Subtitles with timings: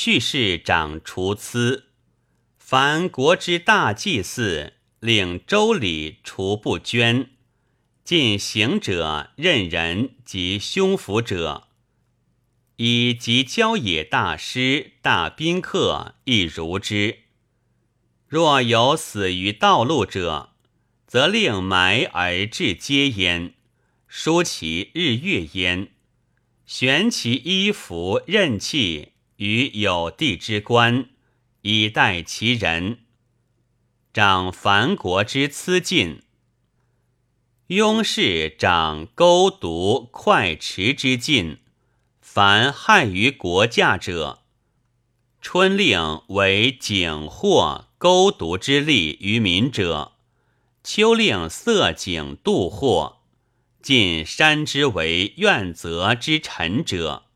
[0.00, 1.86] 去世长除疵。
[2.56, 7.30] 凡国之大祭祀，令周礼除不捐。
[8.04, 11.66] 进行者任人及凶符者，
[12.76, 17.24] 以及郊野大师、大宾客亦如之。
[18.28, 20.50] 若有死于道路者，
[21.08, 23.54] 则令埋而置皆焉，
[24.06, 25.88] 书其日月焉，
[26.64, 31.10] 悬其衣服任器于有地之官，
[31.62, 32.98] 以待其人。
[34.12, 36.22] 长凡国之资进。
[37.68, 41.58] 雍氏长勾毒快持之禁，
[42.20, 44.42] 凡害于国驾者，
[45.40, 50.14] 春令为景祸勾毒之利于民者，
[50.82, 53.18] 秋令色景度祸，
[53.80, 57.26] 尽山之为怨泽之臣者，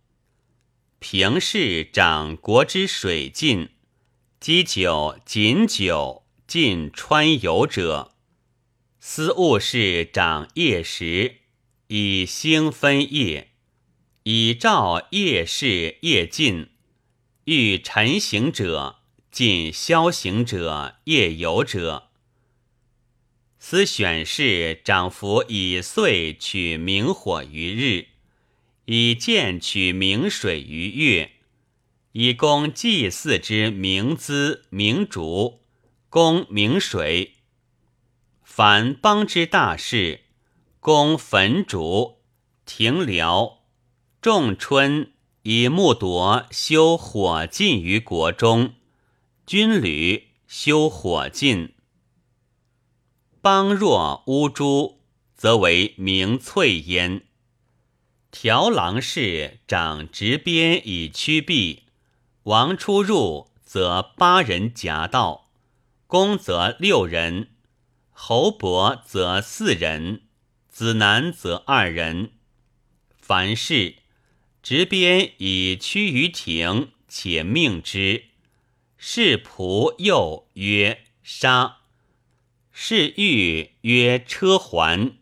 [1.02, 3.70] 平氏长国之水禁，
[4.38, 8.12] 积酒谨酒尽川游者。
[9.00, 11.38] 司务事长夜时，
[11.88, 13.48] 以星分夜，
[14.22, 16.68] 以照夜事夜尽。
[17.46, 19.00] 欲晨行者，
[19.32, 22.10] 尽宵行者，夜游者。
[23.58, 28.11] 司选事长服以岁取明火于日，
[28.86, 31.30] 以剑取明水于月，
[32.12, 35.60] 以供祭祀之明资明烛，
[36.08, 37.34] 供明水。
[38.42, 40.22] 凡邦之大事，
[40.80, 42.18] 供焚烛、
[42.66, 43.60] 停辽、
[44.20, 48.74] 仲春，以木铎修火禁于国中；
[49.46, 51.72] 军旅修火禁。
[53.40, 55.00] 邦若乌珠，
[55.36, 57.22] 则为明翠焉。
[58.32, 61.82] 条郎氏掌执鞭以驱避，
[62.44, 65.50] 王出入，则八人夹道；
[66.06, 67.50] 公则六人。
[68.10, 70.22] 侯伯则四人，
[70.66, 72.32] 子男则二人。
[73.18, 73.96] 凡事
[74.62, 78.24] 执鞭以驱于庭，且命之。
[78.96, 81.80] 士仆右曰杀，
[82.72, 85.18] 士御曰车还，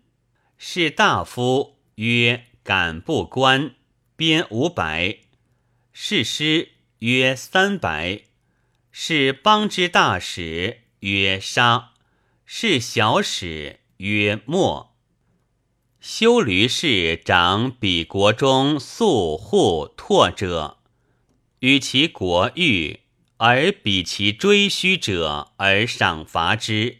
[0.56, 3.74] 士大夫曰敢不关，
[4.14, 5.18] 鞭五百。
[5.92, 6.68] 士师
[7.00, 8.22] 曰三百，
[8.92, 11.94] 是邦之大使曰杀。
[12.46, 14.94] 是小史曰莫。
[15.98, 20.78] 修驴氏长比国中宿户拓者，
[21.58, 23.00] 与其国欲
[23.38, 26.98] 而比其追虚者而赏罚之。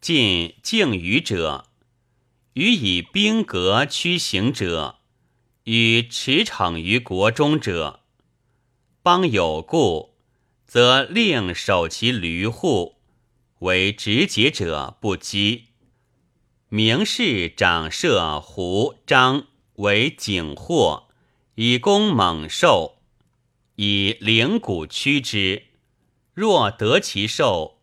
[0.00, 1.66] 尽敬于者，
[2.54, 4.96] 予以兵革驱行者，
[5.64, 8.00] 与驰骋于国中者，
[9.02, 10.14] 邦有故，
[10.66, 12.96] 则令守其驴户。
[13.60, 15.66] 为直节者不羁。
[16.68, 19.46] 明士长射胡张
[19.76, 21.08] 为景祸，
[21.54, 22.96] 以攻猛兽，
[23.76, 25.66] 以灵骨驱之。
[26.34, 27.78] 若得其兽，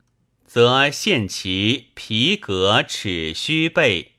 [0.45, 4.15] 则献其皮革齿须背。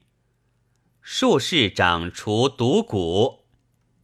[1.02, 3.40] 术士长除毒蛊，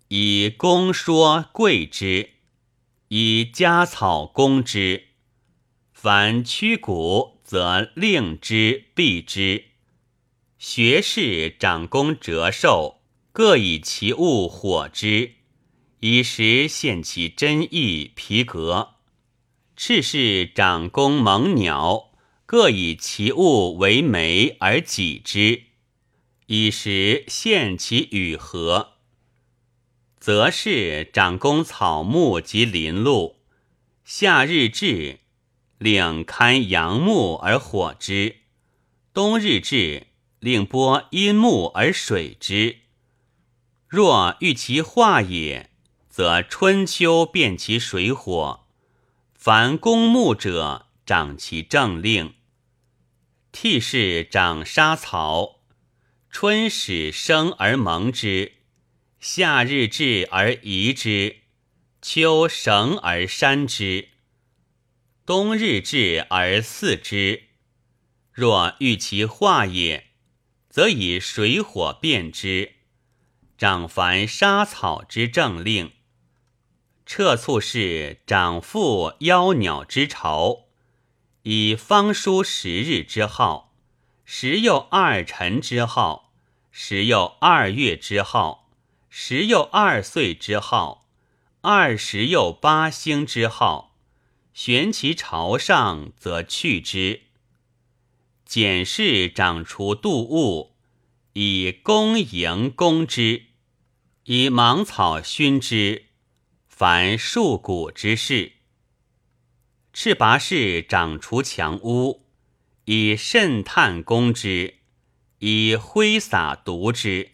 [0.08, 2.30] 以弓说贵之，
[3.08, 5.08] 以家草攻之。
[5.92, 7.36] 凡驱骨。
[7.46, 9.66] 则令之避之。
[10.58, 15.34] 学士长弓折寿，各以其物火之，
[16.00, 18.94] 以时现其真意皮革。
[19.76, 22.10] 赤士长弓猛鸟，
[22.46, 25.62] 各以其物为媒而己之，
[26.46, 28.94] 以时现其羽合。
[30.18, 33.36] 则是长公草木及林鹿，
[34.04, 35.20] 夏日至。
[35.78, 38.36] 令堪阳木而火之，
[39.12, 40.06] 冬日至，
[40.40, 42.78] 令播阴木而水之。
[43.86, 45.68] 若欲其化也，
[46.08, 48.66] 则春秋变其水火。
[49.34, 52.32] 凡公木者，长其政令。
[53.52, 55.55] 替是长沙草，
[56.30, 58.52] 春始生而萌之，
[59.20, 61.36] 夏日至而移之，
[62.02, 64.08] 秋绳而删之。
[65.24, 67.44] 冬日至而祀之，
[68.32, 70.08] 若欲其化也，
[70.68, 72.74] 则以水火变之。
[73.56, 75.92] 长凡杀草之政令，
[77.06, 80.66] 撤促是长父妖鸟之巢，
[81.42, 83.65] 以方书十日之号，
[84.28, 86.32] 时又二辰之号，
[86.72, 88.68] 时又二月之号，
[89.08, 91.06] 时又二岁之号，
[91.60, 93.96] 二十又八星之号，
[94.52, 97.22] 悬其朝上，则去之。
[98.44, 100.74] 简氏长除度物，
[101.34, 103.46] 以公营攻之，
[104.24, 106.06] 以芒草熏之，
[106.66, 108.54] 凡树谷之事。
[109.92, 112.25] 赤拔氏长除强屋，
[112.86, 114.74] 以渗炭攻之，
[115.40, 117.32] 以挥洒毒之，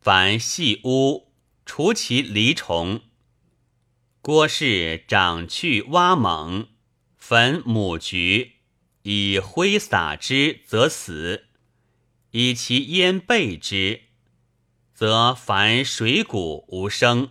[0.00, 1.32] 凡细屋，
[1.66, 3.00] 除其离虫。
[4.20, 6.68] 郭氏长去蛙猛，
[7.16, 8.52] 焚母菊，
[9.02, 11.46] 以挥洒之，则死；
[12.30, 14.02] 以其烟备之，
[14.94, 17.30] 则凡水谷无生。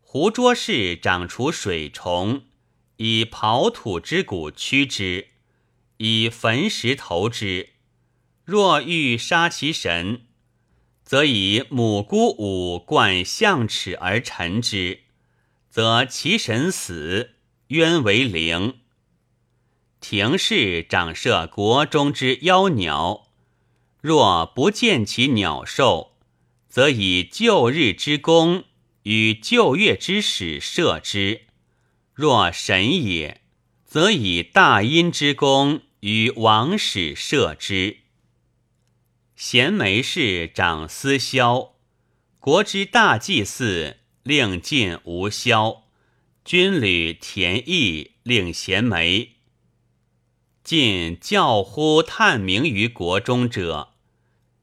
[0.00, 2.44] 胡桌氏长除水虫，
[2.98, 5.29] 以刨土之谷驱之，
[6.02, 7.68] 以焚石投之。
[8.44, 10.22] 若欲杀其神。
[11.04, 15.00] 则以母姑舞冠象齿而陈之，
[15.68, 17.32] 则其神死，
[17.66, 18.78] 冤为灵。
[20.00, 23.26] 庭试长设国中之妖鸟，
[24.00, 26.12] 若不见其鸟兽，
[26.68, 28.62] 则以旧日之功
[29.02, 31.40] 与旧月之始射之；
[32.14, 33.40] 若神也，
[33.84, 37.98] 则以大阴之功与王始射之。
[39.36, 41.74] 贤梅氏长司萧，
[42.38, 45.84] 国之大祭祀，令进无萧。
[46.42, 49.36] 军旅田邑，令贤梅。
[50.64, 53.90] 晋教乎探明于国中者，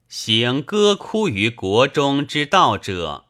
[0.10, 3.27] 行歌哭于国中之道者，